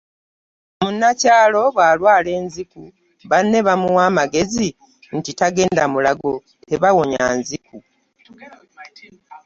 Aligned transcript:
Munnakyalo 0.81 1.61
bw'alwala 1.73 2.29
enziku 2.39 2.81
banne 3.31 3.59
bamuwa 3.67 4.05
magezi 4.17 4.67
nti 5.17 5.31
tagenda 5.39 5.83
Mulago 5.93 6.33
tebawonya 6.69 7.23
nziku. 7.39 7.77